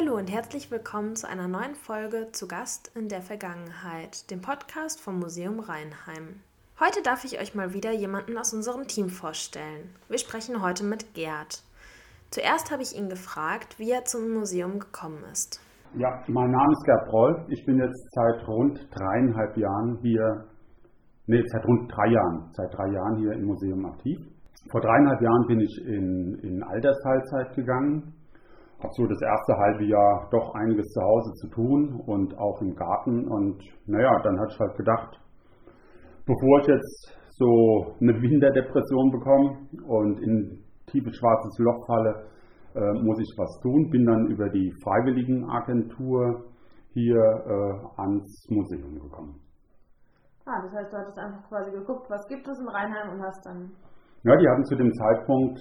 Hallo 0.00 0.16
und 0.16 0.32
herzlich 0.32 0.70
willkommen 0.70 1.14
zu 1.14 1.28
einer 1.28 1.46
neuen 1.46 1.74
Folge 1.74 2.28
zu 2.32 2.48
Gast 2.48 2.90
in 2.96 3.08
der 3.08 3.20
Vergangenheit, 3.20 4.30
dem 4.30 4.40
Podcast 4.40 4.98
vom 4.98 5.18
Museum 5.18 5.60
Rheinheim. 5.60 6.40
Heute 6.80 7.02
darf 7.02 7.24
ich 7.24 7.38
euch 7.38 7.54
mal 7.54 7.74
wieder 7.74 7.92
jemanden 7.92 8.38
aus 8.38 8.54
unserem 8.54 8.86
Team 8.86 9.10
vorstellen. 9.10 9.90
Wir 10.08 10.16
sprechen 10.16 10.62
heute 10.62 10.84
mit 10.84 11.12
Gerd. 11.12 11.62
Zuerst 12.30 12.72
habe 12.72 12.80
ich 12.80 12.96
ihn 12.96 13.10
gefragt, 13.10 13.78
wie 13.78 13.90
er 13.90 14.04
zum 14.04 14.32
Museum 14.32 14.78
gekommen 14.78 15.22
ist. 15.32 15.60
Ja, 15.94 16.08
mein 16.28 16.50
Name 16.50 16.72
ist 16.72 16.84
Gerd 16.86 17.04
Proll. 17.10 17.44
Ich 17.48 17.66
bin 17.66 17.76
jetzt 17.76 18.08
seit 18.12 18.48
rund 18.48 18.80
dreieinhalb 18.90 19.54
Jahren 19.58 19.98
hier, 20.00 20.46
nee, 21.26 21.42
seit 21.44 21.64
rund 21.66 21.92
drei 21.92 22.08
Jahren, 22.10 22.48
seit 22.52 22.72
drei 22.72 22.90
Jahren 22.90 23.16
hier 23.18 23.32
im 23.32 23.44
Museum 23.44 23.84
aktiv. 23.84 24.18
Vor 24.70 24.80
dreieinhalb 24.80 25.20
Jahren 25.20 25.46
bin 25.46 25.60
ich 25.60 25.84
in, 25.84 26.38
in 26.42 26.62
Altersteilzeit 26.62 27.54
gegangen, 27.54 28.14
so 28.92 29.06
das 29.06 29.20
erste 29.20 29.56
halbe 29.56 29.84
Jahr 29.84 30.28
doch 30.30 30.54
einiges 30.54 30.86
zu 30.92 31.00
Hause 31.00 31.32
zu 31.34 31.48
tun 31.48 32.00
und 32.06 32.36
auch 32.38 32.60
im 32.62 32.74
Garten. 32.74 33.28
Und 33.28 33.62
naja, 33.86 34.10
dann 34.22 34.38
hatte 34.40 34.52
ich 34.54 34.60
halt 34.60 34.76
gedacht, 34.76 35.20
bevor 36.26 36.60
ich 36.60 36.66
jetzt 36.68 37.16
so 37.30 37.94
eine 38.00 38.20
Winterdepression 38.20 39.10
bekomme 39.10 39.58
und 39.86 40.20
in 40.20 40.64
tiefes 40.86 41.16
schwarzes 41.16 41.58
Loch 41.58 41.86
falle, 41.86 42.26
äh, 42.74 43.02
muss 43.02 43.18
ich 43.20 43.34
was 43.36 43.60
tun. 43.62 43.90
Bin 43.90 44.04
dann 44.04 44.26
über 44.28 44.48
die 44.48 44.72
Freiwilligenagentur 44.82 46.44
hier 46.92 47.16
äh, 47.16 48.00
ans 48.00 48.46
Museum 48.48 48.98
gekommen. 48.98 49.40
Ah, 50.46 50.62
das 50.62 50.72
heißt, 50.72 50.92
du 50.92 50.96
hattest 50.96 51.18
einfach 51.18 51.48
quasi 51.48 51.70
geguckt, 51.70 52.10
was 52.10 52.26
gibt 52.26 52.48
es 52.48 52.58
in 52.58 52.68
Rheinheim 52.68 53.12
und 53.12 53.22
hast 53.22 53.44
dann. 53.46 53.70
Ja, 54.22 54.36
die 54.36 54.48
hatten 54.48 54.64
zu 54.64 54.74
dem 54.76 54.92
Zeitpunkt, 54.92 55.60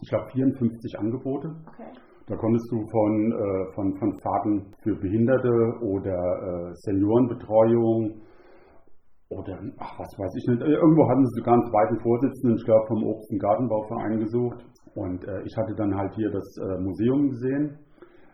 ich 0.00 0.08
glaube, 0.08 0.30
54 0.30 0.98
Angebote. 0.98 1.48
Okay. 1.66 1.90
Da 2.26 2.36
konntest 2.36 2.70
du 2.70 2.86
von, 2.86 3.32
äh, 3.32 3.74
von, 3.74 3.96
von 3.98 4.20
Fahrten 4.20 4.72
für 4.82 4.94
Behinderte 4.94 5.50
oder 5.82 6.14
äh, 6.14 6.70
Seniorenbetreuung 6.74 8.22
oder 9.28 9.58
ach, 9.78 9.98
was 9.98 10.12
weiß 10.18 10.32
ich 10.36 10.46
nicht. 10.48 10.62
Irgendwo 10.62 11.08
hatten 11.08 11.24
sie 11.26 11.40
sogar 11.40 11.54
einen 11.54 11.70
zweiten 11.70 11.98
Vorsitzenden, 12.00 12.56
ich 12.56 12.64
glaube, 12.64 12.86
vom 12.86 13.02
Obst- 13.04 13.30
und 13.32 13.40
Gartenbauverein 13.40 14.20
gesucht. 14.20 14.64
Und 14.94 15.24
äh, 15.24 15.42
ich 15.44 15.56
hatte 15.56 15.74
dann 15.74 15.96
halt 15.96 16.14
hier 16.14 16.30
das 16.30 16.44
äh, 16.60 16.78
Museum 16.82 17.30
gesehen, 17.30 17.78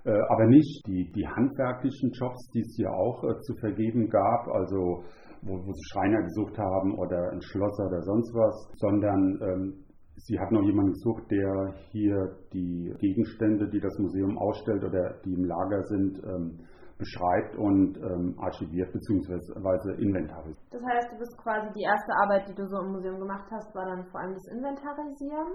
äh, 0.05 0.11
aber 0.29 0.47
nicht 0.47 0.87
die, 0.87 1.11
die 1.15 1.27
handwerklichen 1.27 2.11
Jobs, 2.11 2.51
die 2.53 2.61
es 2.61 2.75
hier 2.77 2.91
auch 2.91 3.23
äh, 3.25 3.39
zu 3.41 3.55
vergeben 3.61 4.09
gab, 4.09 4.49
also 4.49 5.05
wo, 5.43 5.55
wo 5.55 5.73
sie 5.73 5.85
Schreiner 5.93 6.21
gesucht 6.23 6.59
haben 6.59 6.99
oder 6.99 7.31
ein 7.31 7.41
Schlosser 7.43 7.87
oder 7.87 8.03
sonst 8.03 8.35
was, 8.35 8.71
sondern 8.75 9.39
ähm, 9.41 9.85
Sie 10.27 10.39
hat 10.39 10.51
noch 10.51 10.63
jemanden 10.63 10.93
gesucht, 10.93 11.31
der 11.31 11.75
hier 11.91 12.37
die 12.53 12.93
Gegenstände, 12.99 13.69
die 13.69 13.81
das 13.81 13.97
Museum 13.99 14.37
ausstellt 14.39 14.85
oder 14.85 15.15
die 15.25 15.35
im 15.35 15.45
Lager 15.45 15.83
sind, 15.85 16.19
ähm, 16.25 16.59
beschreibt 16.99 17.57
und 17.57 17.97
ähm, 17.97 18.35
archiviert 18.39 18.93
bzw. 18.93 20.03
inventarisiert. 20.03 20.59
Das 20.71 20.83
heißt, 20.83 21.13
du 21.13 21.19
bist 21.19 21.39
quasi 21.39 21.71
die 21.75 21.87
erste 21.87 22.13
Arbeit, 22.23 22.49
die 22.49 22.55
du 22.55 22.67
so 22.67 22.83
im 22.83 22.93
Museum 22.93 23.19
gemacht 23.21 23.47
hast, 23.51 23.73
war 23.75 23.87
dann 23.87 24.05
vor 24.11 24.21
allem 24.21 24.35
das 24.35 24.47
Inventarisieren? 24.51 25.49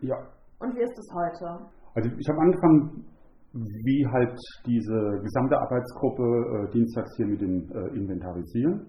Ja. 0.00 0.16
Und 0.60 0.76
wie 0.76 0.82
ist 0.82 0.98
es 0.98 1.08
heute? 1.16 1.72
Also 1.94 2.10
ich 2.16 2.28
habe 2.28 2.40
angefangen, 2.40 3.04
wie 3.52 4.06
halt 4.12 4.38
diese 4.66 5.20
gesamte 5.24 5.58
Arbeitsgruppe 5.58 6.22
äh, 6.22 6.72
dienstags 6.72 7.16
hier 7.16 7.26
mit 7.26 7.40
dem 7.40 7.68
äh, 7.72 7.96
Inventarisieren. 7.96 8.86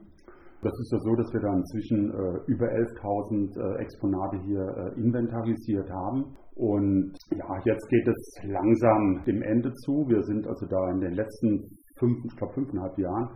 Das 0.61 0.73
ist 0.79 0.91
ja 0.91 0.99
so, 0.99 1.15
dass 1.15 1.33
wir 1.33 1.41
da 1.41 1.55
inzwischen 1.55 2.11
äh, 2.11 2.37
über 2.45 2.67
11.000 2.67 3.57
äh, 3.57 3.81
Exponate 3.81 4.37
hier 4.45 4.61
äh, 4.61 4.99
inventarisiert 4.99 5.89
haben. 5.89 6.37
Und 6.53 7.13
ja, 7.31 7.59
jetzt 7.65 7.89
geht 7.89 8.07
es 8.07 8.35
langsam 8.45 9.23
dem 9.25 9.41
Ende 9.41 9.73
zu. 9.73 10.05
Wir 10.07 10.21
sind 10.21 10.45
also 10.47 10.67
da 10.67 10.91
in 10.91 10.99
den 10.99 11.13
letzten 11.13 11.67
fünf, 11.97 12.23
ich 12.25 12.35
glaube 12.35 12.53
fünfeinhalb 12.53 12.95
Jahren 12.99 13.29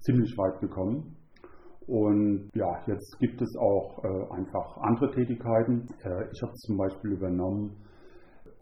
ziemlich 0.00 0.34
weit 0.38 0.58
gekommen. 0.60 1.16
Und 1.86 2.48
ja, 2.54 2.80
jetzt 2.86 3.18
gibt 3.18 3.42
es 3.42 3.54
auch 3.58 4.02
äh, 4.02 4.34
einfach 4.34 4.78
andere 4.78 5.10
Tätigkeiten. 5.10 5.86
Äh, 6.02 6.30
ich 6.32 6.40
habe 6.42 6.52
zum 6.54 6.78
Beispiel 6.78 7.12
übernommen, 7.12 7.76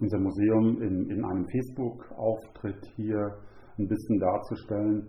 unser 0.00 0.19
Museum 0.19 0.82
in, 0.82 1.10
in 1.10 1.25
einem 1.25 1.47
Facebook-Auftritt 1.47 2.84
hier 2.97 3.38
ein 3.78 3.87
bisschen 3.87 4.19
darzustellen 4.19 5.09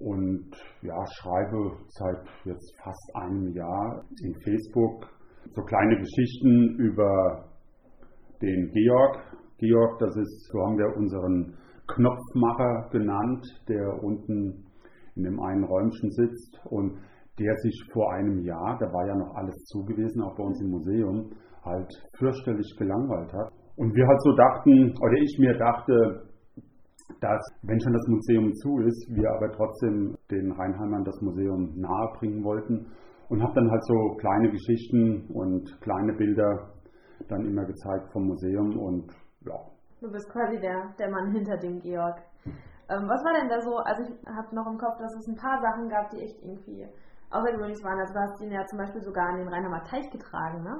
und 0.00 0.50
ja, 0.82 1.04
schreibe 1.20 1.76
seit 1.88 2.26
jetzt 2.44 2.74
fast 2.82 3.10
einem 3.14 3.52
Jahr 3.52 4.04
in 4.22 4.34
Facebook 4.42 5.06
so 5.54 5.62
kleine 5.62 5.96
Geschichten 5.96 6.76
über 6.78 7.48
den 8.42 8.70
Georg. 8.72 9.18
Georg, 9.58 9.98
das 9.98 10.16
ist, 10.16 10.48
so 10.52 10.60
haben 10.60 10.78
wir 10.78 10.96
unseren 10.96 11.54
Knopfmacher 11.88 12.88
genannt, 12.92 13.44
der 13.68 14.02
unten 14.02 14.64
in 15.16 15.24
dem 15.24 15.40
einen 15.40 15.64
Räumchen 15.64 16.10
sitzt 16.10 16.60
und 16.66 16.98
der 17.38 17.54
sich 17.56 17.88
vor 17.92 18.12
einem 18.12 18.40
Jahr, 18.40 18.78
da 18.78 18.86
war 18.92 19.06
ja 19.06 19.16
noch 19.16 19.34
alles 19.34 19.54
zugewiesen, 19.66 20.22
auch 20.22 20.36
bei 20.36 20.44
uns 20.44 20.60
im 20.60 20.70
Museum, 20.70 21.30
halt 21.64 21.90
fürchterlich 22.16 22.74
gelangweilt 22.78 23.32
hat. 23.32 23.52
Und 23.76 23.94
wir 23.94 24.06
halt 24.06 24.20
so 24.22 24.32
dachten, 24.34 24.94
oder 25.00 25.14
ich 25.20 25.38
mir 25.38 25.56
dachte, 25.56 26.28
dass, 27.20 27.42
wenn 27.62 27.80
schon 27.80 27.92
das 27.92 28.06
Museum 28.08 28.52
zu 28.54 28.78
ist, 28.80 29.08
wir 29.10 29.28
aber 29.30 29.50
trotzdem 29.52 30.16
den 30.30 30.52
Rheinheimern 30.52 31.04
das 31.04 31.20
Museum 31.20 31.72
nahebringen 31.76 32.44
wollten 32.44 32.86
und 33.28 33.42
habe 33.42 33.54
dann 33.54 33.70
halt 33.70 33.84
so 33.84 34.16
kleine 34.20 34.50
Geschichten 34.50 35.26
und 35.32 35.80
kleine 35.80 36.14
Bilder 36.14 36.70
dann 37.28 37.44
immer 37.44 37.64
gezeigt 37.64 38.12
vom 38.12 38.26
Museum 38.26 38.78
und 38.78 39.10
ja. 39.44 39.58
Du 40.00 40.10
bist 40.10 40.30
quasi 40.30 40.58
der, 40.60 40.94
der 40.98 41.10
Mann 41.10 41.32
hinter 41.32 41.56
dem 41.56 41.80
Georg. 41.80 42.16
Ähm, 42.88 43.04
was 43.04 43.20
war 43.24 43.34
denn 43.34 43.48
da 43.48 43.60
so, 43.60 43.76
also 43.76 44.02
ich 44.02 44.14
habe 44.24 44.54
noch 44.54 44.66
im 44.70 44.78
Kopf, 44.78 44.96
dass 44.98 45.12
es 45.16 45.28
ein 45.28 45.36
paar 45.36 45.60
Sachen 45.60 45.88
gab, 45.88 46.08
die 46.10 46.22
echt 46.22 46.40
irgendwie 46.40 46.86
außergewöhnlich 47.30 47.82
waren. 47.84 47.98
Also 48.00 48.14
du 48.14 48.20
hast 48.20 48.40
ihn 48.40 48.52
ja 48.52 48.64
zum 48.64 48.78
Beispiel 48.78 49.02
sogar 49.02 49.28
an 49.28 49.38
den 49.38 49.48
Rheinheimer 49.48 49.84
Teich 49.84 50.08
getragen, 50.10 50.62
ne? 50.62 50.78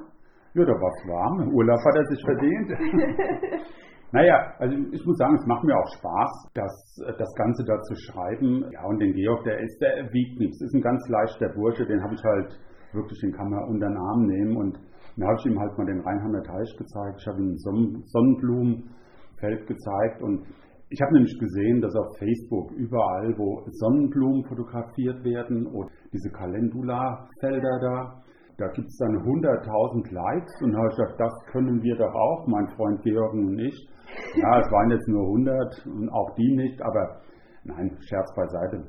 Ja, 0.55 0.65
da 0.65 0.73
war 0.73 0.89
es 0.89 1.07
warm. 1.07 1.53
Urlaub 1.53 1.77
hat 1.85 1.95
er 1.95 2.05
sich 2.05 2.21
verdient. 2.25 2.69
Naja, 4.11 4.53
also 4.57 4.75
ich 4.91 5.05
muss 5.05 5.17
sagen, 5.17 5.35
es 5.35 5.45
macht 5.45 5.63
mir 5.63 5.77
auch 5.77 5.87
Spaß, 5.97 6.49
das, 6.55 6.95
das 7.17 7.31
Ganze 7.35 7.63
da 7.63 7.79
zu 7.81 7.95
schreiben. 7.95 8.65
Ja, 8.71 8.85
und 8.85 8.99
den 8.99 9.13
Georg, 9.13 9.43
der 9.43 9.59
ist, 9.59 9.79
der 9.81 10.11
wiegt 10.11 10.39
nichts. 10.39 10.61
Ist 10.61 10.73
ein 10.73 10.81
ganz 10.81 11.07
leichter 11.09 11.49
Bursche, 11.49 11.85
den 11.85 12.01
habe 12.01 12.15
ich 12.15 12.23
halt 12.23 12.59
wirklich, 12.93 13.19
den 13.21 13.31
kann 13.33 13.49
man 13.51 13.69
unter 13.69 13.87
den 13.87 13.97
Arm 13.97 14.25
nehmen. 14.25 14.57
Und 14.57 14.79
dann 15.15 15.27
habe 15.27 15.37
ich 15.39 15.45
ihm 15.45 15.59
halt 15.59 15.77
mal 15.77 15.85
den 15.85 16.01
Rheinheimer 16.01 16.41
Teich 16.41 16.75
gezeigt. 16.77 17.21
Ich 17.21 17.27
habe 17.27 17.37
ihm 17.37 17.51
ein 17.51 17.57
Sonnen 17.57 18.01
Sonnenblumenfeld 18.05 19.67
gezeigt. 19.67 20.21
Und 20.23 20.47
ich 20.89 20.99
habe 21.01 21.13
nämlich 21.13 21.37
gesehen, 21.37 21.79
dass 21.79 21.95
auf 21.95 22.17
Facebook 22.17 22.71
überall, 22.71 23.37
wo 23.37 23.61
Sonnenblumen 23.69 24.43
fotografiert 24.45 25.23
werden 25.23 25.67
oder 25.67 25.89
diese 26.11 26.31
Calendula-Felder 26.31 27.79
da, 27.79 28.23
da 28.59 28.67
gibt 28.67 28.87
es 28.87 28.97
dann 28.97 29.15
100.000 29.23 30.13
Likes 30.13 30.61
und 30.61 30.75
habe 30.75 30.87
ich 30.91 30.97
gedacht, 30.97 31.15
das 31.17 31.33
können 31.51 31.81
wir 31.81 31.95
doch 31.95 32.13
auch, 32.13 32.47
mein 32.47 32.67
Freund 32.75 33.01
Georg 33.03 33.33
und 33.33 33.57
ich. 33.59 33.89
Ja, 34.35 34.59
es 34.59 34.71
waren 34.71 34.91
jetzt 34.91 35.07
nur 35.07 35.23
100 35.23 35.85
und 35.85 36.09
auch 36.09 36.35
die 36.35 36.55
nicht, 36.55 36.81
aber 36.81 37.21
nein, 37.63 37.97
Scherz 38.01 38.27
beiseite. 38.35 38.87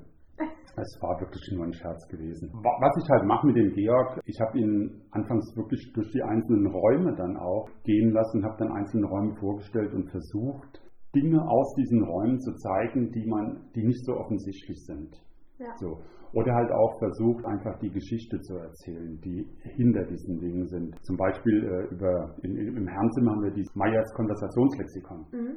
Es 0.76 0.98
war 1.02 1.20
wirklich 1.20 1.42
nur 1.54 1.66
ein 1.66 1.72
Scherz 1.72 2.06
gewesen. 2.08 2.50
Was 2.52 2.96
ich 3.02 3.10
halt 3.10 3.24
mache 3.24 3.46
mit 3.46 3.56
dem 3.56 3.72
Georg, 3.74 4.20
ich 4.24 4.40
habe 4.40 4.58
ihn 4.58 5.02
anfangs 5.10 5.54
wirklich 5.56 5.92
durch 5.94 6.10
die 6.12 6.22
einzelnen 6.22 6.66
Räume 6.66 7.14
dann 7.16 7.36
auch 7.36 7.68
gehen 7.84 8.12
lassen, 8.12 8.44
habe 8.44 8.56
dann 8.58 8.72
einzelne 8.72 9.06
Räume 9.06 9.34
vorgestellt 9.36 9.92
und 9.92 10.10
versucht, 10.10 10.80
Dinge 11.14 11.42
aus 11.42 11.74
diesen 11.74 12.04
Räumen 12.04 12.40
zu 12.40 12.54
zeigen, 12.54 13.10
die 13.10 13.26
man, 13.26 13.68
die 13.74 13.84
nicht 13.84 14.04
so 14.04 14.14
offensichtlich 14.14 14.84
sind. 14.86 15.20
Ja. 15.58 15.76
So. 15.76 15.98
Oder 16.32 16.54
halt 16.54 16.70
auch 16.70 16.98
versucht, 16.98 17.44
einfach 17.44 17.78
die 17.80 17.90
Geschichte 17.90 18.40
zu 18.40 18.56
erzählen, 18.56 19.18
die 19.24 19.46
hinter 19.74 20.04
diesen 20.04 20.38
Dingen 20.38 20.66
sind. 20.66 20.94
Zum 21.02 21.16
Beispiel 21.16 21.64
äh, 21.64 21.94
über, 21.94 22.34
in, 22.42 22.56
im 22.56 22.86
Herrenzimmer 22.86 23.32
haben 23.32 23.42
wir 23.42 23.50
die 23.50 23.66
Meyers 23.74 24.12
Konversationslexikon. 24.14 25.26
Mhm. 25.32 25.56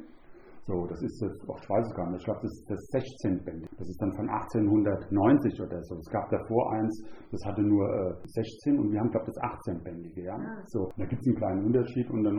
So, 0.66 0.86
das 0.86 1.00
ist 1.02 1.20
jetzt, 1.20 1.44
oh, 1.46 1.56
ich 1.60 1.68
weiß 1.68 1.84
es 1.86 1.94
gar 1.94 2.08
nicht, 2.08 2.20
ich 2.20 2.24
glaube, 2.24 2.40
das 2.40 2.50
ist 2.50 2.70
das 2.70 2.80
16. 2.88 3.44
Band. 3.44 3.68
Das 3.76 3.86
ist 3.86 4.00
dann 4.00 4.12
von 4.16 4.28
1890 4.30 5.60
oder 5.60 5.82
so. 5.82 5.96
Es 5.96 6.08
gab 6.08 6.30
davor 6.30 6.72
eins, 6.72 7.04
das 7.30 7.44
hatte 7.44 7.62
nur 7.62 7.84
äh, 7.84 8.14
16 8.24 8.78
und 8.78 8.90
wir 8.90 8.98
haben, 8.98 9.10
glaube 9.10 9.26
ich, 9.28 9.34
das 9.34 9.44
18-bändige. 9.44 10.24
Ja? 10.24 10.34
Ah. 10.34 10.62
So, 10.68 10.88
da 10.96 11.04
gibt 11.04 11.20
es 11.20 11.28
einen 11.28 11.36
kleinen 11.36 11.64
Unterschied 11.66 12.08
und 12.10 12.24
dann 12.24 12.38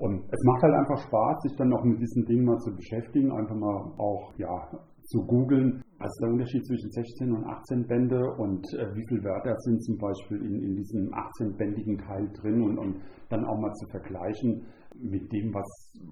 und 0.00 0.24
es 0.32 0.42
macht 0.44 0.62
halt 0.62 0.72
einfach 0.72 0.96
Spaß, 0.96 1.42
sich 1.42 1.56
dann 1.58 1.68
noch 1.68 1.84
mit 1.84 2.00
diesen 2.00 2.24
Dingen 2.24 2.46
mal 2.46 2.56
zu 2.56 2.74
beschäftigen, 2.74 3.30
einfach 3.32 3.54
mal 3.54 3.92
auch 3.98 4.32
ja, 4.38 4.70
zu 5.10 5.26
googeln, 5.26 5.82
was 5.98 6.06
ist 6.08 6.22
der 6.22 6.30
Unterschied 6.30 6.64
zwischen 6.66 6.90
16 6.90 7.32
und 7.32 7.44
18 7.44 7.86
Bände 7.86 8.20
und 8.38 8.64
äh, 8.74 8.94
wie 8.94 9.04
viele 9.08 9.24
Wörter 9.24 9.56
sind 9.58 9.82
zum 9.82 9.98
Beispiel 9.98 10.38
in, 10.38 10.62
in 10.62 10.74
diesem 10.76 11.10
18-bändigen 11.12 11.98
Teil 11.98 12.30
drin 12.40 12.62
und, 12.62 12.78
und 12.78 13.02
dann 13.28 13.44
auch 13.44 13.58
mal 13.58 13.72
zu 13.74 13.86
vergleichen 13.90 14.66
mit 14.94 15.30
dem, 15.32 15.52
was, 15.52 15.66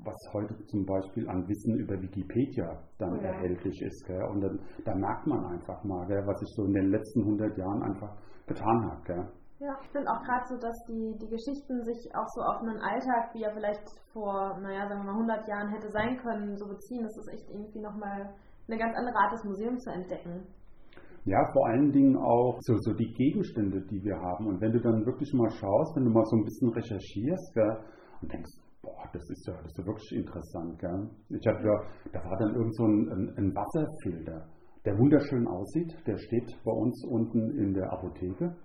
was 0.05 0.17
heute 0.33 0.55
zum 0.67 0.85
Beispiel 0.85 1.29
an 1.29 1.47
Wissen 1.49 1.79
über 1.79 2.01
Wikipedia 2.01 2.83
dann 2.99 3.15
Ja. 3.17 3.31
erhältlich 3.31 3.81
ist. 3.83 4.05
Gell? 4.07 4.23
Und 4.33 4.41
dann, 4.41 4.59
da 4.85 4.95
merkt 4.95 5.27
man 5.27 5.45
einfach 5.47 5.83
mal, 5.85 6.07
gell, 6.07 6.23
was 6.27 6.39
sich 6.41 6.51
so 6.57 6.65
in 6.65 6.73
den 6.75 6.91
letzten 6.91 7.21
100 7.23 7.57
Jahren 7.57 7.83
einfach 7.83 8.17
getan 8.47 8.91
hat. 8.91 9.05
Gell? 9.05 9.29
Ja, 9.61 9.77
ich 9.83 9.91
finde 9.91 10.09
auch 10.11 10.23
gerade 10.23 10.47
so, 10.47 10.57
dass 10.57 10.77
die, 10.87 11.19
die 11.21 11.29
Geschichten 11.29 11.83
sich 11.83 12.11
auch 12.15 12.29
so 12.35 12.43
auf 12.43 12.63
einen 12.63 12.79
Alltag, 12.79 13.35
wie 13.35 13.43
er 13.43 13.53
vielleicht 13.53 13.83
vor, 14.13 14.59
naja, 14.61 14.87
sagen 14.89 15.01
wir 15.03 15.13
mal 15.13 15.19
100 15.19 15.49
Jahren 15.49 15.69
hätte 15.71 15.91
sein 15.91 16.17
können, 16.19 16.57
so 16.57 16.67
beziehen. 16.69 17.03
Das 17.03 17.17
ist 17.19 17.29
echt 17.33 17.51
irgendwie 17.51 17.81
nochmal 17.81 18.35
eine 18.69 18.79
ganz 18.79 18.97
andere 18.97 19.17
Art, 19.17 19.33
das 19.33 19.45
Museum 19.45 19.79
zu 19.79 19.91
entdecken. 19.91 20.47
Ja, 21.25 21.45
vor 21.53 21.67
allen 21.67 21.93
Dingen 21.93 22.17
auch 22.17 22.57
so, 22.61 22.77
so 22.79 22.95
die 22.95 23.13
Gegenstände, 23.13 23.83
die 23.91 24.03
wir 24.03 24.17
haben. 24.17 24.47
Und 24.47 24.61
wenn 24.61 24.73
du 24.73 24.81
dann 24.81 25.05
wirklich 25.05 25.33
mal 25.35 25.51
schaust, 25.51 25.97
wenn 25.97 26.05
du 26.05 26.11
mal 26.11 26.25
so 26.25 26.37
ein 26.37 26.45
bisschen 26.45 26.71
recherchierst 26.71 27.55
gell, 27.55 27.77
und 28.23 28.33
denkst, 28.33 28.51
boah, 28.83 29.09
das 29.13 29.29
ist 29.29 29.47
ja, 29.47 29.55
das 29.55 29.73
ist 29.73 29.79
ja 29.79 29.87
wirklich 29.87 30.13
interessant. 30.13 30.79
Gell. 30.79 31.11
Ich 31.31 31.47
hatte 31.47 31.63
da, 31.63 32.19
da 32.19 32.25
war 32.25 32.39
dann 32.39 32.55
irgend 32.55 32.75
so 32.75 32.85
ein, 32.85 33.09
ein, 33.11 33.35
ein 33.37 33.55
Wasserfilter, 33.55 34.49
der 34.85 34.99
wunderschön 34.99 35.47
aussieht. 35.47 35.95
Der 36.07 36.17
steht 36.17 36.57
bei 36.65 36.73
uns 36.73 37.05
unten 37.05 37.59
in 37.59 37.75
der 37.75 37.93
Apotheke. 37.93 38.57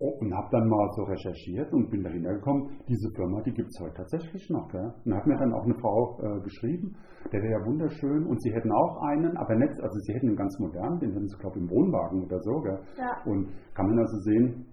Und 0.00 0.32
habe 0.34 0.48
dann 0.50 0.66
mal 0.66 0.88
so 0.96 1.02
recherchiert 1.02 1.70
und 1.74 1.90
bin 1.90 2.02
dahinter 2.02 2.32
gekommen, 2.32 2.70
diese 2.88 3.10
Firma, 3.14 3.42
die 3.42 3.52
gibt 3.52 3.68
es 3.68 3.78
heute 3.82 3.96
tatsächlich 3.96 4.48
noch. 4.48 4.66
Gell? 4.72 4.94
Und 5.04 5.14
hat 5.14 5.26
mir 5.26 5.36
dann 5.36 5.52
auch 5.52 5.64
eine 5.64 5.74
Frau 5.74 6.18
äh, 6.22 6.40
geschrieben, 6.40 6.96
der 7.30 7.42
wäre 7.42 7.60
ja 7.60 7.66
wunderschön 7.66 8.24
und 8.24 8.40
sie 8.40 8.50
hätten 8.50 8.72
auch 8.72 9.02
einen, 9.02 9.36
aber 9.36 9.54
nicht, 9.56 9.76
also 9.82 9.98
sie 10.00 10.14
hätten 10.14 10.28
einen 10.28 10.36
ganz 10.36 10.58
modernen, 10.58 10.98
den 11.00 11.12
hätten 11.12 11.28
sie, 11.28 11.36
glaube 11.36 11.58
ich, 11.58 11.64
im 11.64 11.70
Wohnwagen 11.70 12.24
oder 12.24 12.40
so. 12.40 12.60
Gell? 12.62 12.80
Ja. 12.96 13.12
Und 13.26 13.52
kann 13.74 13.88
man 13.88 13.98
also 13.98 14.16
sehen, 14.20 14.64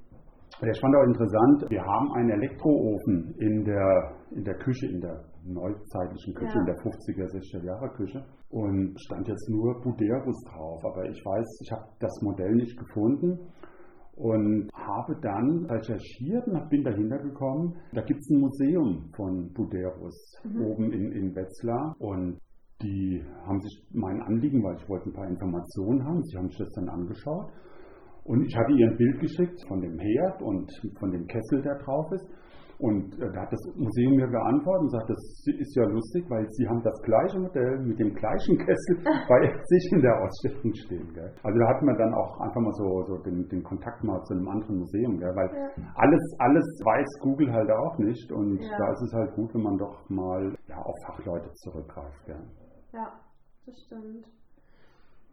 der 0.62 0.74
fand 0.76 0.96
auch 0.96 1.04
interessant, 1.04 1.70
wir 1.70 1.84
haben 1.84 2.14
einen 2.14 2.30
Elektroofen 2.32 3.36
in 3.38 3.64
der, 3.66 4.16
in 4.32 4.44
der 4.46 4.56
Küche, 4.56 4.88
in 4.88 5.02
der 5.02 5.26
neuzeitlichen 5.44 6.34
Küche, 6.34 6.56
ja. 6.56 6.60
in 6.60 6.66
der 6.66 6.76
50er, 6.76 7.28
60er 7.36 7.66
Jahre 7.66 7.90
Küche 7.94 8.26
und 8.50 8.96
stand 8.98 9.28
jetzt 9.28 9.50
nur 9.50 9.80
Buderus 9.82 10.42
drauf, 10.50 10.84
aber 10.86 11.04
ich 11.04 11.20
weiß, 11.24 11.60
ich 11.62 11.72
habe 11.72 11.84
das 12.00 12.22
Modell 12.22 12.56
nicht 12.56 12.78
gefunden 12.80 13.40
und 14.18 14.70
habe 14.74 15.16
dann 15.22 15.66
recherchiert 15.66 16.48
und 16.48 16.70
bin 16.70 16.84
dahinter 16.84 17.20
gekommen, 17.20 17.76
da 17.94 18.02
gibt 18.02 18.20
es 18.20 18.30
ein 18.30 18.40
Museum 18.40 19.12
von 19.16 19.54
Buderus 19.54 20.18
mhm. 20.44 20.62
oben 20.62 20.92
in, 20.92 21.12
in 21.12 21.36
Wetzlar 21.36 21.96
und 22.00 22.40
die 22.82 23.24
haben 23.46 23.60
sich 23.60 23.88
mein 23.92 24.22
Anliegen, 24.22 24.64
weil 24.64 24.76
ich 24.76 24.90
wollte 24.90 25.10
ein 25.10 25.14
paar 25.14 25.28
Informationen 25.28 26.04
haben, 26.04 26.24
sie 26.24 26.38
haben 26.38 26.50
sich 26.50 26.60
das 26.60 26.74
dann 26.74 26.90
angeschaut. 26.90 27.52
Und 28.24 28.44
ich 28.46 28.56
hatte 28.56 28.74
ihr 28.74 28.88
ein 28.88 28.98
Bild 28.98 29.20
geschickt 29.20 29.60
von 29.68 29.80
dem 29.82 29.98
Herd 29.98 30.42
und 30.42 30.70
von 31.00 31.12
dem 31.12 31.26
Kessel, 31.28 31.62
der 31.62 31.78
drauf 31.78 32.12
ist 32.12 32.28
und 32.80 33.14
äh, 33.20 33.32
da 33.34 33.42
hat 33.42 33.52
das 33.52 33.64
Museum 33.76 34.16
mir 34.16 34.28
geantwortet 34.28 34.84
und 34.84 34.92
sagt, 34.92 35.10
das 35.10 35.22
ist 35.48 35.76
ja 35.76 35.84
lustig, 35.86 36.26
weil 36.30 36.46
sie 36.50 36.68
haben 36.68 36.82
das 36.84 37.02
gleiche 37.02 37.40
Modell 37.40 37.80
mit 37.82 37.98
dem 38.00 38.14
gleichen 38.14 38.58
Kessel 38.58 39.02
bei 39.28 39.42
sich 39.66 39.92
in 39.94 40.02
der 40.02 40.14
Ausstellung 40.22 40.74
stehen. 40.74 41.14
Gell? 41.14 41.34
Also 41.44 41.60
da 41.60 41.68
hat 41.68 41.82
man 41.82 41.98
dann 41.98 42.14
auch 42.14 42.40
einfach 42.40 42.62
mal 42.62 42.74
so, 42.74 43.04
so 43.08 43.18
den, 43.24 43.48
den 43.50 43.64
Kontakt 43.64 44.04
mal 44.04 44.22
zu 44.24 44.36
einem 44.36 44.48
anderen 44.48 44.78
Museum, 44.78 45.18
gell? 45.18 45.34
weil 45.36 45.50
ja. 45.58 45.70
alles, 45.96 46.22
alles 46.40 46.66
weiß 46.86 47.20
Google 47.22 47.52
halt 47.52 47.72
auch 47.72 47.98
nicht 47.98 48.32
und 48.32 48.62
ja. 48.62 48.78
da 48.78 48.92
ist 48.92 49.02
es 49.02 49.14
halt 49.14 49.34
gut, 49.36 49.54
wenn 49.56 49.64
man 49.64 49.78
doch 49.78 50.10
mal 50.10 50.56
ja, 50.68 50.78
auf 50.78 50.96
Fachleute 51.08 51.52
zurückgreift. 51.54 52.26
Gell? 52.26 52.44
Ja, 52.94 53.12
das 53.66 53.76
stimmt. 53.86 54.37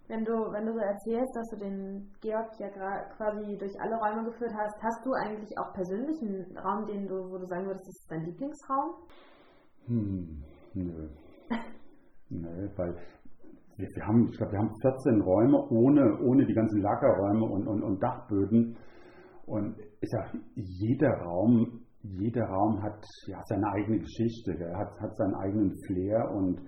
Wenn 0.07 0.25
du, 0.25 0.33
wenn 0.53 0.67
du 0.67 0.73
so 0.73 0.81
erzählst, 0.81 1.35
dass 1.35 1.49
du 1.49 1.57
den 1.57 2.13
Georg 2.21 2.51
ja 2.59 2.69
quasi 3.17 3.57
durch 3.57 3.73
alle 3.81 3.97
Räume 3.97 4.25
geführt 4.25 4.53
hast, 4.55 4.83
hast 4.83 5.05
du 5.07 5.13
eigentlich 5.15 5.57
auch 5.59 5.73
persönlich 5.73 6.21
einen 6.21 6.59
Raum, 6.59 6.85
den 6.87 7.07
du, 7.07 7.31
wo 7.31 7.39
du 7.39 7.47
sagen 7.47 7.67
würdest, 7.67 7.89
das 7.89 7.97
ist 7.97 8.11
dein 8.11 8.25
Lieblingsraum? 8.25 8.91
Hm, 9.87 10.45
nö. 10.75 11.09
nö, 12.29 12.69
weil 12.77 12.97
wir, 13.77 13.89
wir, 13.89 14.07
haben, 14.07 14.29
ich 14.31 14.37
glaube, 14.37 14.53
wir 14.53 14.59
haben 14.59 14.75
14 14.81 15.21
Räume 15.23 15.69
ohne, 15.71 16.21
ohne 16.21 16.45
die 16.45 16.55
ganzen 16.55 16.83
Lagerräume 16.83 17.47
und, 17.47 17.67
und, 17.67 17.83
und 17.83 18.03
Dachböden. 18.03 18.77
Und 19.47 19.77
ich 20.01 20.11
sag, 20.11 20.35
jeder 20.55 21.13
Raum, 21.23 21.81
jeder 22.03 22.45
Raum 22.45 22.83
hat 22.83 23.03
ja 23.27 23.41
seine 23.45 23.71
eigene 23.73 24.01
Geschichte, 24.01 24.53
hat, 24.77 25.01
hat 25.01 25.17
seinen 25.17 25.35
eigenen 25.35 25.73
Flair 25.87 26.31
und 26.31 26.61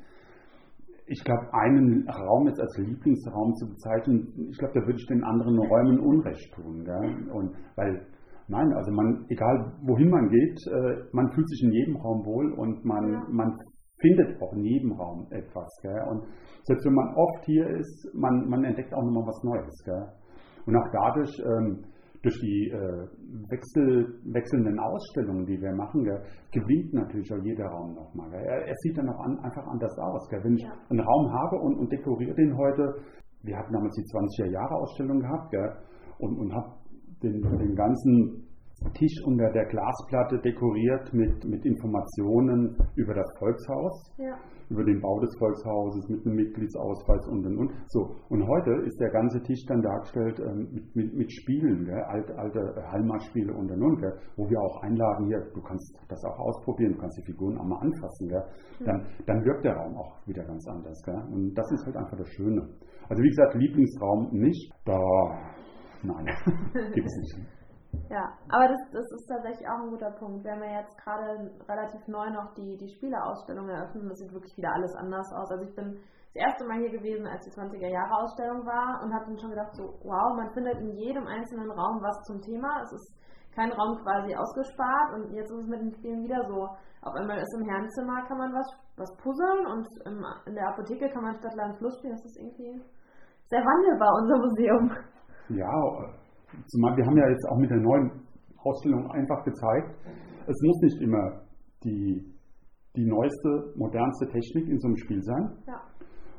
ich 1.07 1.23
glaube, 1.25 1.47
einen 1.53 2.09
Raum 2.09 2.49
jetzt 2.49 2.61
als 2.61 2.77
Lieblingsraum 2.79 3.55
zu 3.55 3.69
bezeichnen, 3.69 4.49
ich 4.51 4.59
glaube, 4.59 4.75
da 4.75 4.87
würde 4.87 4.99
ich 4.99 5.07
den 5.07 5.23
anderen 5.23 5.59
Räumen 5.59 6.01
Unrecht 6.01 6.53
tun. 6.55 6.85
Gell? 6.85 7.31
Und 7.31 7.55
weil, 7.77 8.07
nein, 8.49 8.73
also 8.73 8.93
man, 8.93 9.25
egal 9.29 9.73
wohin 9.83 10.11
man 10.11 10.29
geht, 10.29 10.59
äh, 10.67 11.05
man 11.13 11.31
fühlt 11.31 11.49
sich 11.49 11.63
in 11.63 11.73
jedem 11.73 11.97
Raum 11.97 12.25
wohl 12.25 12.53
und 12.55 12.85
man, 12.85 13.13
ja. 13.13 13.27
man 13.31 13.57
findet 14.01 14.43
auch 14.43 14.53
in 14.55 14.65
jedem 14.65 14.93
Raum 14.93 15.27
etwas. 15.31 15.69
Gell? 15.83 16.03
Und 16.11 16.25
selbst 16.65 16.85
wenn 16.85 16.95
man 16.95 17.15
oft 17.15 17.45
hier 17.45 17.69
ist, 17.69 18.11
man, 18.15 18.49
man 18.49 18.65
entdeckt 18.65 18.93
auch 18.93 19.03
nochmal 19.03 19.27
was 19.27 19.43
Neues. 19.45 19.83
Gell? 19.85 20.09
Und 20.67 20.77
auch 20.77 20.91
dadurch, 20.93 21.31
ähm, 21.39 21.85
durch 22.23 22.39
die 22.41 22.71
äh, 22.71 23.07
Wechsel, 23.49 24.21
wechselnden 24.25 24.79
Ausstellungen, 24.79 25.47
die 25.47 25.61
wir 25.61 25.73
machen, 25.75 26.05
gell, 26.05 26.23
gewinnt 26.53 26.93
natürlich 26.95 27.33
auch 27.33 27.43
jeder 27.43 27.67
Raum 27.67 27.95
nochmal. 27.95 28.33
Er, 28.33 28.67
er, 28.67 28.75
sieht 28.83 28.97
dann 28.97 29.09
auch 29.09 29.21
an, 29.21 29.39
einfach 29.41 29.67
anders 29.67 29.97
aus. 29.99 30.29
Gell. 30.29 30.43
Wenn 30.45 30.55
ich 30.55 30.63
ja. 30.63 30.73
einen 30.91 31.01
Raum 31.01 31.33
habe 31.33 31.57
und, 31.57 31.79
und 31.79 31.93
dekoriere 31.93 32.35
den 32.35 32.57
heute, 32.57 32.95
wir 33.43 33.57
hatten 33.57 33.73
damals 33.73 33.95
die 33.95 34.03
20er 34.03 34.51
Jahre 34.51 34.75
Ausstellung 34.75 35.21
gehabt 35.21 35.51
gell, 35.51 35.77
und, 36.19 36.39
und 36.39 36.55
habe 36.55 36.73
den, 37.23 37.41
den 37.59 37.75
ganzen 37.75 38.43
Tisch 38.95 39.23
unter 39.25 39.51
der 39.53 39.67
Glasplatte 39.67 40.39
dekoriert 40.41 41.13
mit, 41.13 41.45
mit 41.45 41.65
Informationen 41.65 42.77
über 42.95 43.15
das 43.15 43.27
Volkshaus. 43.39 44.15
Ja 44.19 44.37
über 44.69 44.85
den 44.85 45.01
Bau 45.01 45.19
des 45.21 45.31
Volkshauses 45.39 46.09
mit 46.09 46.27
einem 46.27 46.37
Mitgliedsausweis 46.37 47.27
und 47.29 47.47
und 47.47 47.59
und. 47.59 47.73
So, 47.89 48.17
und 48.29 48.47
heute 48.47 48.71
ist 48.87 48.99
der 49.01 49.11
ganze 49.11 49.41
Tisch 49.43 49.65
dann 49.67 49.81
dargestellt 49.83 50.41
ähm, 50.41 50.69
mit, 50.73 50.97
mit, 50.97 51.15
mit, 51.15 51.33
Spielen, 51.33 51.85
gell? 51.85 52.03
alte, 52.09 52.37
alte 52.37 52.61
Hallmark-Spiele 52.91 53.53
und 53.55 53.71
und 53.71 53.83
und, 53.83 54.01
gell? 54.01 54.13
wo 54.37 54.49
wir 54.49 54.61
auch 54.61 54.83
einladen, 54.83 55.27
hier, 55.27 55.41
du 55.55 55.63
kannst 55.63 55.99
das 56.09 56.23
auch 56.25 56.39
ausprobieren, 56.39 56.95
du 56.95 56.99
kannst 56.99 57.19
die 57.19 57.33
Figuren 57.33 57.59
auch 57.59 57.67
mal 57.67 57.79
anfassen, 57.79 58.29
gell? 58.29 58.45
Dann, 58.85 59.07
dann 59.27 59.45
wirkt 59.45 59.65
der 59.65 59.75
Raum 59.75 59.97
auch 59.97 60.27
wieder 60.27 60.45
ganz 60.45 60.67
anders. 60.69 61.01
Gell? 61.05 61.23
Und 61.33 61.55
das 61.55 61.71
ist 61.73 61.87
halt 61.87 61.97
einfach 61.97 62.17
das 62.17 62.29
Schöne. 62.29 62.63
Also 63.09 63.23
wie 63.23 63.29
gesagt, 63.29 63.55
Lieblingsraum 63.55 64.29
nicht, 64.33 64.73
da, 64.85 64.99
nein, 66.03 66.27
gibt 66.95 67.07
es 67.07 67.17
nicht. 67.17 67.56
Ja, 68.09 68.33
aber 68.49 68.69
das, 68.69 68.81
das 68.93 69.07
ist 69.13 69.27
tatsächlich 69.27 69.67
auch 69.69 69.83
ein 69.83 69.91
guter 69.91 70.11
Punkt. 70.13 70.45
Wir 70.45 70.53
haben 70.53 70.63
ja 70.63 70.81
jetzt 70.81 70.97
gerade 70.99 71.51
relativ 71.69 72.07
neu 72.09 72.31
noch 72.31 72.55
die, 72.55 72.77
die 72.77 72.89
Spieleausstellung 72.89 73.69
eröffnet 73.69 74.03
und 74.03 74.09
das 74.11 74.19
sieht 74.19 74.33
wirklich 74.33 74.57
wieder 74.57 74.73
alles 74.73 74.95
anders 74.97 75.27
aus. 75.33 75.51
Also 75.51 75.65
ich 75.65 75.75
bin 75.75 75.99
das 76.33 76.37
erste 76.37 76.67
Mal 76.67 76.79
hier 76.79 76.91
gewesen, 76.91 77.27
als 77.27 77.45
die 77.45 77.51
20er 77.51 77.89
Jahre 77.89 78.15
Ausstellung 78.23 78.65
war 78.65 79.03
und 79.03 79.13
habe 79.13 79.27
dann 79.27 79.39
schon 79.39 79.51
gedacht, 79.51 79.75
so 79.75 79.99
wow, 80.05 80.37
man 80.37 80.53
findet 80.53 80.79
in 80.81 80.93
jedem 80.93 81.27
einzelnen 81.27 81.71
Raum 81.71 82.01
was 82.03 82.23
zum 82.25 82.41
Thema. 82.41 82.81
Es 82.83 82.93
ist 82.93 83.13
kein 83.57 83.73
Raum 83.73 83.97
quasi 84.05 84.37
ausgespart 84.37 85.15
und 85.15 85.33
jetzt 85.33 85.51
ist 85.51 85.65
es 85.65 85.69
mit 85.69 85.81
den 85.81 85.93
Spielen 85.93 86.23
wieder 86.23 86.45
so. 86.47 86.69
Auf 87.03 87.15
einmal 87.15 87.39
ist 87.39 87.55
im 87.59 87.69
Herrenzimmer 87.69 88.27
kann 88.29 88.39
man 88.39 88.53
was, 88.53 88.69
was 88.97 89.17
puzzeln 89.17 89.67
und 89.67 89.89
im, 90.05 90.25
in 90.47 90.55
der 90.55 90.69
Apotheke 90.69 91.09
kann 91.11 91.23
man 91.23 91.35
Stadt, 91.37 91.55
Land, 91.55 91.79
Fluss 91.79 91.97
spielen. 91.99 92.15
Das 92.15 92.25
ist 92.25 92.37
irgendwie 92.37 92.83
sehr 93.49 93.61
wandelbar, 93.61 94.13
unser 94.21 94.39
Museum. 94.39 94.91
Ja, 95.49 96.26
Zumal 96.69 96.97
wir 96.97 97.07
haben 97.07 97.17
ja 97.17 97.29
jetzt 97.29 97.47
auch 97.49 97.59
mit 97.59 97.71
der 97.71 97.81
neuen 97.81 98.11
Ausstellung 98.59 99.11
einfach 99.11 99.45
gezeigt, 99.45 99.95
es 100.47 100.57
muss 100.63 100.81
nicht 100.83 101.03
immer 101.03 101.43
die, 101.85 102.25
die 102.97 103.07
neueste, 103.07 103.73
modernste 103.77 104.29
Technik 104.29 104.69
in 104.69 104.79
so 104.79 104.89
einem 104.89 104.97
Spiel 104.97 105.23
sein. 105.23 105.51
Ja. 105.67 105.81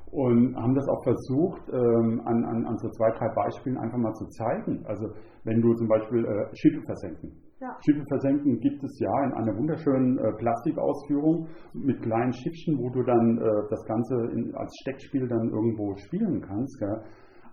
Und 0.09 0.55
haben 0.55 0.73
das 0.73 0.87
auch 0.87 1.03
versucht, 1.03 1.67
ähm, 1.67 2.21
an, 2.23 2.45
an, 2.45 2.65
an 2.65 2.77
so 2.77 2.89
zwei, 2.89 3.11
drei 3.11 3.27
Beispielen 3.35 3.77
einfach 3.77 3.97
mal 3.97 4.13
zu 4.13 4.25
zeigen. 4.27 4.85
Also 4.85 5.09
wenn 5.43 5.61
du 5.61 5.73
zum 5.73 5.87
Beispiel 5.87 6.23
äh, 6.23 6.55
Schiffe 6.55 6.81
versenken. 6.85 7.31
Ja. 7.59 7.75
Schiffe 7.83 8.05
versenken 8.07 8.59
gibt 8.59 8.83
es 8.83 8.99
ja 8.99 9.23
in 9.25 9.33
einer 9.33 9.57
wunderschönen 9.57 10.17
äh, 10.17 10.31
Plastikausführung 10.37 11.47
mit 11.73 12.01
kleinen 12.01 12.31
Schiffchen, 12.31 12.77
wo 12.77 12.89
du 12.89 13.03
dann 13.03 13.37
äh, 13.37 13.69
das 13.69 13.83
Ganze 13.85 14.15
in, 14.31 14.55
als 14.55 14.71
Steckspiel 14.81 15.27
dann 15.27 15.49
irgendwo 15.49 15.95
spielen 15.97 16.39
kannst. 16.39 16.79
Gell? 16.79 17.03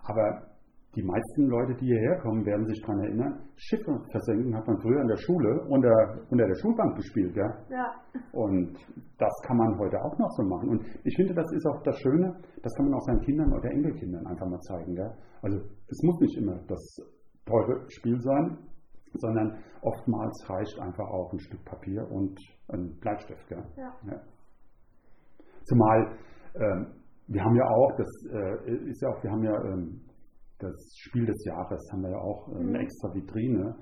Aber 0.03 0.54
die 0.95 1.03
meisten 1.03 1.47
Leute, 1.47 1.75
die 1.75 1.87
hierher 1.87 2.17
kommen, 2.19 2.45
werden 2.45 2.65
sich 2.65 2.81
daran 2.81 3.03
erinnern, 3.03 3.39
Schiffe 3.55 3.99
versenken 4.11 4.55
hat 4.55 4.65
man 4.65 4.79
früher 4.79 5.01
in 5.01 5.07
der 5.07 5.17
Schule 5.17 5.65
unter, 5.67 5.93
unter 6.29 6.47
der 6.47 6.55
Schulbank 6.55 6.95
gespielt. 6.95 7.35
Ja? 7.35 7.49
ja. 7.69 7.93
Und 8.31 8.77
das 9.17 9.33
kann 9.45 9.57
man 9.57 9.77
heute 9.77 9.97
auch 10.01 10.17
noch 10.17 10.29
so 10.31 10.43
machen. 10.43 10.69
Und 10.69 10.85
ich 11.03 11.15
finde, 11.15 11.33
das 11.33 11.45
ist 11.53 11.65
auch 11.67 11.81
das 11.83 11.97
Schöne, 11.99 12.33
das 12.63 12.73
kann 12.75 12.85
man 12.85 12.95
auch 12.95 13.05
seinen 13.05 13.21
Kindern 13.21 13.51
oder 13.51 13.69
Enkelkindern 13.71 14.25
einfach 14.25 14.47
mal 14.47 14.59
zeigen. 14.61 14.95
Ja? 14.95 15.11
Also 15.41 15.57
es 15.57 16.01
muss 16.03 16.19
nicht 16.21 16.37
immer 16.37 16.59
das 16.67 16.97
teure 17.45 17.85
Spiel 17.89 18.19
sein, 18.21 18.57
sondern 19.13 19.57
oftmals 19.81 20.49
reicht 20.49 20.79
einfach 20.79 21.07
auch 21.07 21.31
ein 21.33 21.39
Stück 21.39 21.63
Papier 21.65 22.07
und 22.09 22.39
ein 22.69 22.97
Bleistift. 22.99 23.51
Ja? 23.51 23.63
Ja. 23.77 24.21
Zumal 25.63 26.17
ähm, 26.55 26.87
wir 27.27 27.43
haben 27.43 27.55
ja 27.55 27.65
auch, 27.65 27.91
das 27.97 28.07
äh, 28.31 28.89
ist 28.89 29.01
ja 29.01 29.09
auch, 29.09 29.23
wir 29.23 29.31
haben 29.31 29.43
ja 29.43 29.63
ähm, 29.65 30.01
das 30.71 30.95
Spiel 30.97 31.25
des 31.25 31.43
Jahres 31.45 31.81
haben 31.91 32.01
wir 32.03 32.11
ja 32.11 32.19
auch 32.19 32.47
äh, 32.49 32.59
eine 32.59 32.69
mhm. 32.69 32.75
extra 32.75 33.13
Vitrine. 33.13 33.75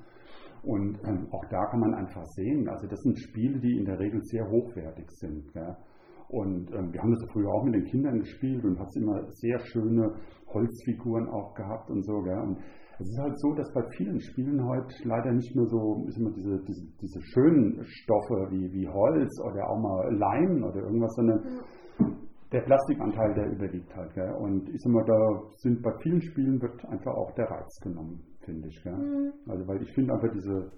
Und 0.64 0.98
ähm, 1.06 1.28
auch 1.32 1.44
da 1.50 1.66
kann 1.66 1.82
man 1.82 1.94
einfach 1.94 2.24
sehen, 2.38 2.70
also 2.70 2.88
das 2.88 3.02
sind 3.02 3.20
Spiele, 3.20 3.60
die 3.60 3.78
in 3.78 3.86
der 3.86 4.00
Regel 4.00 4.22
sehr 4.24 4.50
hochwertig 4.50 5.06
sind. 5.10 5.52
Gell? 5.52 5.76
Und 6.30 6.72
ähm, 6.74 6.94
wir 6.94 7.02
haben 7.02 7.12
das 7.12 7.26
früher 7.32 7.50
auch 7.50 7.64
mit 7.66 7.76
den 7.76 7.84
Kindern 7.86 8.20
gespielt 8.20 8.64
und 8.64 8.80
hast 8.80 8.96
immer 8.96 9.30
sehr 9.34 9.60
schöne 9.60 10.16
Holzfiguren 10.54 11.28
auch 11.28 11.54
gehabt 11.54 11.90
und 11.90 12.02
so. 12.06 12.22
Gell? 12.22 12.40
Und 12.40 12.58
Es 13.00 13.10
ist 13.10 13.20
halt 13.20 13.38
so, 13.40 13.54
dass 13.56 13.74
bei 13.74 13.84
vielen 13.98 14.20
Spielen 14.22 14.64
heute 14.66 14.88
leider 15.04 15.34
nicht 15.34 15.54
mehr 15.56 15.66
so 15.66 16.06
ist 16.08 16.18
immer 16.18 16.32
diese, 16.32 16.62
diese, 16.64 16.88
diese 17.02 17.22
schönen 17.22 17.84
Stoffe 17.84 18.48
wie, 18.52 18.72
wie 18.72 18.88
Holz 18.88 19.32
oder 19.44 19.68
auch 19.70 19.80
mal 19.80 20.16
Leim 20.16 20.64
oder 20.64 20.82
irgendwas, 20.84 21.14
sondern 21.16 21.44
der 22.54 22.62
Plastikanteil, 22.62 23.34
der 23.34 23.52
überwiegt 23.52 23.94
halt. 23.96 24.14
Gell? 24.14 24.32
Und 24.32 24.70
ich 24.70 24.80
sag 24.82 24.94
mal, 24.94 25.04
da 25.06 25.50
sind 25.58 25.82
bei 25.82 25.92
vielen 26.02 26.22
Spielen 26.22 26.62
wird 26.62 26.86
einfach 26.86 27.14
auch 27.14 27.32
der 27.34 27.50
Reiz 27.50 27.80
genommen, 27.82 28.24
finde 28.46 28.68
ich. 28.68 28.86
Mhm. 28.86 29.34
Also 29.48 29.68
weil 29.68 29.82
ich 29.82 29.92
finde 29.94 30.14
einfach 30.14 30.32
diese 30.32 30.72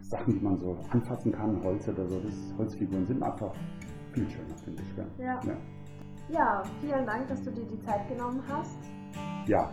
Sachen, 0.00 0.34
die 0.34 0.40
man 0.40 0.56
so 0.56 0.72
anfassen 0.90 1.30
kann, 1.32 1.62
Holz 1.62 1.86
oder 1.88 2.06
so, 2.08 2.20
das 2.20 2.54
Holzfiguren 2.56 3.04
sind 3.04 3.22
einfach 3.22 3.54
viel 4.12 4.28
schöner, 4.28 4.56
finde 4.64 4.82
ich. 4.82 4.96
Ja. 4.96 5.40
ja. 5.44 5.56
Ja, 6.30 6.62
vielen 6.80 7.04
Dank, 7.06 7.28
dass 7.28 7.42
du 7.42 7.50
dir 7.50 7.66
die 7.66 7.80
Zeit 7.80 8.08
genommen 8.08 8.40
hast. 8.48 8.78
Ja, 9.46 9.72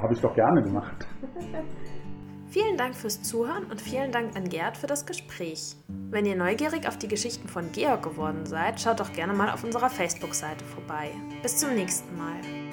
habe 0.00 0.14
ich 0.14 0.20
doch 0.20 0.34
gerne 0.34 0.62
gemacht. 0.62 1.06
Vielen 2.48 2.76
Dank 2.76 2.94
fürs 2.94 3.22
Zuhören 3.22 3.64
und 3.64 3.80
vielen 3.80 4.12
Dank 4.12 4.36
an 4.36 4.48
Gerd 4.48 4.76
für 4.76 4.86
das 4.86 5.04
Gespräch. 5.04 5.76
Wenn 6.10 6.26
ihr 6.26 6.36
neugierig 6.36 6.86
auf 6.88 6.96
die 6.96 7.08
Geschichten 7.08 7.48
von 7.48 7.72
Georg 7.72 8.02
geworden 8.02 8.46
seid, 8.46 8.80
schaut 8.80 9.00
doch 9.00 9.12
gerne 9.12 9.32
mal 9.32 9.50
auf 9.50 9.64
unserer 9.64 9.90
Facebook-Seite 9.90 10.64
vorbei. 10.64 11.10
Bis 11.42 11.58
zum 11.58 11.74
nächsten 11.74 12.16
Mal. 12.16 12.65